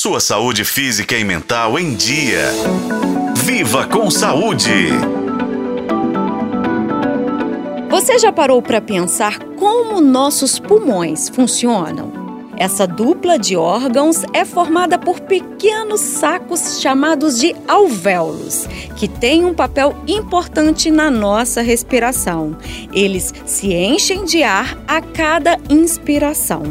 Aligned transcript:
Sua 0.00 0.20
saúde 0.20 0.64
física 0.64 1.16
e 1.16 1.24
mental 1.24 1.76
em 1.76 1.92
dia. 1.92 2.52
Viva 3.34 3.84
com 3.84 4.08
saúde! 4.08 4.90
Você 7.90 8.16
já 8.16 8.30
parou 8.30 8.62
para 8.62 8.80
pensar 8.80 9.40
como 9.56 10.00
nossos 10.00 10.60
pulmões 10.60 11.28
funcionam? 11.28 12.17
Essa 12.58 12.88
dupla 12.88 13.38
de 13.38 13.56
órgãos 13.56 14.24
é 14.32 14.44
formada 14.44 14.98
por 14.98 15.20
pequenos 15.20 16.00
sacos 16.00 16.80
chamados 16.80 17.38
de 17.38 17.54
alvéolos, 17.68 18.66
que 18.96 19.06
têm 19.06 19.44
um 19.44 19.54
papel 19.54 19.94
importante 20.08 20.90
na 20.90 21.08
nossa 21.08 21.62
respiração. 21.62 22.56
Eles 22.92 23.32
se 23.46 23.72
enchem 23.72 24.24
de 24.24 24.42
ar 24.42 24.76
a 24.88 25.00
cada 25.00 25.56
inspiração. 25.70 26.64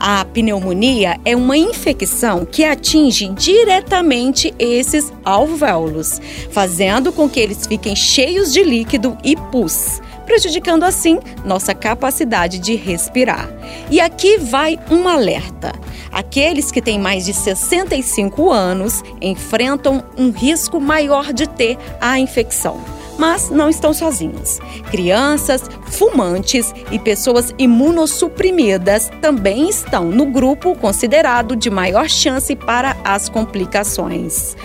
A 0.00 0.24
pneumonia 0.24 1.20
é 1.24 1.36
uma 1.36 1.56
infecção 1.56 2.44
que 2.44 2.64
atinge 2.64 3.28
diretamente 3.28 4.52
esses 4.58 5.12
alvéolos, 5.24 6.20
fazendo 6.50 7.12
com 7.12 7.28
que 7.28 7.38
eles 7.38 7.68
fiquem 7.68 7.94
cheios 7.94 8.52
de 8.52 8.64
líquido 8.64 9.16
e 9.22 9.36
pus 9.36 10.00
prejudicando 10.30 10.84
assim 10.84 11.18
nossa 11.44 11.74
capacidade 11.74 12.60
de 12.60 12.76
respirar. 12.76 13.50
E 13.90 14.00
aqui 14.00 14.38
vai 14.38 14.78
um 14.88 15.08
alerta. 15.08 15.72
Aqueles 16.12 16.70
que 16.70 16.80
têm 16.80 17.00
mais 17.00 17.24
de 17.24 17.34
65 17.34 18.48
anos 18.48 19.02
enfrentam 19.20 20.04
um 20.16 20.30
risco 20.30 20.80
maior 20.80 21.32
de 21.32 21.48
ter 21.48 21.76
a 22.00 22.18
infecção 22.20 22.80
mas 23.18 23.50
não 23.50 23.68
estão 23.68 23.92
sozinhos. 23.92 24.58
Crianças, 24.90 25.68
fumantes 25.88 26.72
e 26.90 26.98
pessoas 26.98 27.52
imunossuprimidas 27.58 29.10
também 29.20 29.68
estão 29.68 30.06
no 30.06 30.24
grupo 30.24 30.74
considerado 30.74 31.54
de 31.54 31.68
maior 31.68 32.08
chance 32.08 32.56
para 32.56 32.96
as 33.04 33.28
complicações 33.28 34.56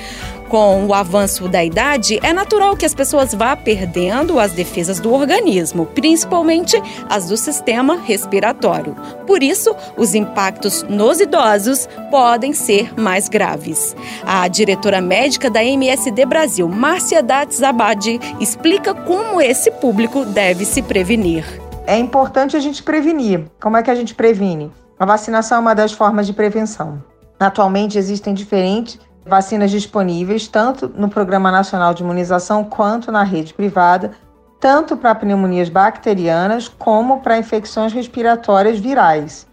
com 0.49 0.85
o 0.85 0.93
avanço 0.93 1.47
da 1.47 1.63
idade, 1.63 2.19
é 2.23 2.31
natural 2.31 2.75
que 2.75 2.85
as 2.85 2.93
pessoas 2.93 3.33
vá 3.33 3.55
perdendo 3.55 4.39
as 4.39 4.53
defesas 4.53 4.99
do 4.99 5.13
organismo, 5.13 5.85
principalmente 5.87 6.81
as 7.09 7.27
do 7.27 7.37
sistema 7.37 7.97
respiratório. 7.97 8.95
Por 9.25 9.41
isso, 9.41 9.75
os 9.97 10.13
impactos 10.13 10.83
nos 10.83 11.19
idosos 11.19 11.87
podem 12.09 12.53
ser 12.53 12.99
mais 12.99 13.27
graves. 13.27 13.95
A 14.25 14.47
diretora 14.47 15.01
médica 15.01 15.49
da 15.49 15.63
MSD 15.63 16.25
Brasil, 16.25 16.67
Márcia 16.67 17.21
Dates 17.21 17.63
Abadi, 17.63 18.19
explica 18.39 18.93
como 18.93 19.41
esse 19.41 19.71
público 19.71 20.25
deve 20.25 20.65
se 20.65 20.81
prevenir. 20.81 21.45
É 21.87 21.97
importante 21.97 22.57
a 22.57 22.59
gente 22.59 22.81
prevenir. 22.81 23.45
Como 23.61 23.77
é 23.77 23.83
que 23.83 23.91
a 23.91 23.95
gente 23.95 24.15
previne? 24.15 24.71
A 24.97 25.05
vacinação 25.05 25.57
é 25.57 25.61
uma 25.61 25.75
das 25.75 25.91
formas 25.91 26.25
de 26.25 26.33
prevenção. 26.33 27.03
Atualmente 27.39 27.97
existem 27.97 28.33
diferentes 28.33 28.97
vacinas 29.25 29.71
disponíveis 29.71 30.47
tanto 30.47 30.87
no 30.95 31.09
Programa 31.09 31.51
Nacional 31.51 31.93
de 31.93 32.03
Imunização 32.03 32.63
quanto 32.63 33.11
na 33.11 33.23
rede 33.23 33.53
privada, 33.53 34.11
tanto 34.59 34.95
para 34.95 35.15
pneumonias 35.15 35.69
bacterianas 35.69 36.67
como 36.67 37.21
para 37.21 37.37
infecções 37.37 37.91
respiratórias 37.91 38.79
virais. 38.79 39.47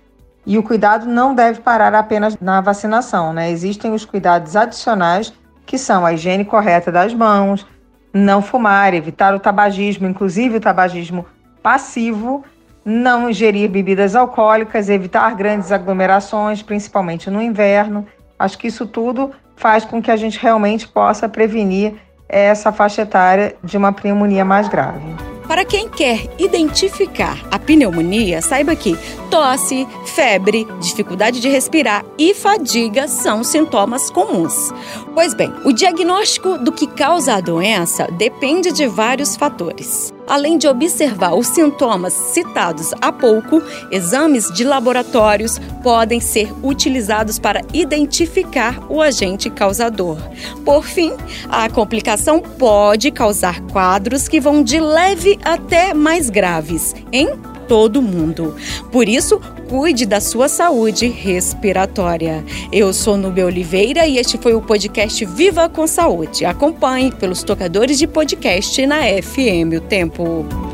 E 0.45 0.59
o 0.59 0.63
cuidado 0.63 1.07
não 1.07 1.35
deve 1.35 1.61
parar 1.61 1.95
apenas 1.95 2.37
na 2.41 2.61
vacinação, 2.61 3.33
né? 3.33 3.51
Existem 3.51 3.95
os 3.95 4.05
cuidados 4.05 4.57
adicionais, 4.57 5.33
que 5.65 5.79
são 5.79 6.05
a 6.05 6.13
higiene 6.13 6.45
correta 6.45 6.91
das 6.91 7.15
mãos, 7.15 7.67
não 8.13 8.43
fumar, 8.43 8.93
evitar 8.93 9.35
o 9.35 9.41
tabagismo, 9.41 10.07
inclusive 10.07 10.57
o 10.57 10.61
tabagismo 10.61 11.25
passivo, 11.63 12.45
não 12.85 13.31
ingerir 13.31 13.71
bebidas 13.71 14.17
alcoólicas, 14.17 14.89
evitar 14.89 15.35
grandes 15.37 15.71
aglomerações, 15.71 16.63
principalmente 16.63 17.31
no 17.31 17.41
inverno. 17.41 18.07
Acho 18.37 18.59
que 18.59 18.67
isso 18.67 18.87
tudo 18.87 19.31
faz 19.63 19.85
com 19.85 20.03
que 20.03 20.11
a 20.11 20.17
gente 20.17 20.39
realmente 20.41 20.89
possa 20.89 21.29
prevenir 21.29 21.95
essa 22.29 22.73
faixa 22.73 23.03
etária 23.03 23.55
de 23.63 23.77
uma 23.77 23.93
pneumonia 23.93 24.45
mais 24.45 24.67
grave. 24.67 25.01
Para 25.47 25.65
quem 25.65 25.89
quer 25.89 26.29
identificar 26.39 27.39
a 27.51 27.59
pneumonia, 27.59 28.41
saiba 28.41 28.75
que 28.75 28.97
tosse, 29.31 29.87
febre, 30.07 30.67
dificuldade 30.81 31.41
de 31.41 31.49
respirar 31.49 32.05
e 32.19 32.33
fadiga 32.35 33.07
são 33.07 33.45
sintomas 33.45 34.11
comuns. 34.11 34.73
Pois 35.15 35.35
bem, 35.35 35.53
o 35.65 35.73
diagnóstico 35.73 36.57
do 36.59 36.73
que 36.73 36.87
causa 36.87 37.35
a 37.35 37.41
doença 37.41 38.09
depende 38.13 38.73
de 38.73 38.87
vários 38.87 39.37
fatores. 39.37 40.13
Além 40.33 40.57
de 40.57 40.67
observar 40.67 41.35
os 41.35 41.49
sintomas 41.49 42.15
citados 42.15 42.95
há 43.03 43.13
pouco, 43.13 43.63
exames 43.91 44.51
de 44.51 44.65
laboratórios 44.65 45.59
podem 45.83 46.21
ser 46.21 46.51
utilizados 46.63 47.39
para 47.39 47.61
identificar 47.71 48.83
o 48.91 49.03
agente 49.03 49.51
causador. 49.51 50.17
Por 50.65 50.85
fim, 50.85 51.13
a 51.51 51.69
complicação 51.69 52.41
pode 52.41 53.11
causar 53.11 53.61
quadros 53.67 54.27
que 54.27 54.41
vão 54.41 54.65
de 54.65 54.81
leve 54.81 55.39
até 55.45 55.93
mais 55.93 56.31
graves 56.31 56.95
em 57.13 57.29
todo 57.73 58.03
mundo. 58.03 58.55
Por 58.91 59.09
isso, 59.09 59.41
cuide 59.67 60.05
da 60.05 60.21
sua 60.21 60.47
saúde 60.47 61.09
respiratória. 61.09 62.45
Eu 62.71 62.93
sou 62.93 63.17
Nubia 63.17 63.47
Oliveira 63.47 64.07
e 64.07 64.19
este 64.19 64.37
foi 64.37 64.53
o 64.53 64.61
podcast 64.61 65.25
Viva 65.25 65.71
com 65.71 65.87
Saúde. 65.87 66.45
Acompanhe 66.45 67.11
pelos 67.11 67.43
tocadores 67.43 67.99
de 67.99 68.07
podcast 68.07 68.85
na 68.85 69.05
FM 69.23 69.79
O 69.79 69.81
Tempo. 69.81 70.72